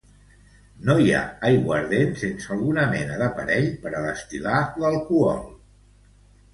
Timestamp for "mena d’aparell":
2.97-3.71